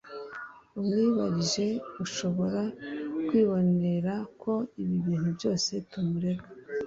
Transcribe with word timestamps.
umwibarije 0.77 1.67
ushobora 2.05 2.61
kwibonera 3.27 4.13
ko 4.41 4.53
ibi 4.81 4.95
bintu 5.05 5.29
byose 5.37 5.71
tumurega 5.89 6.45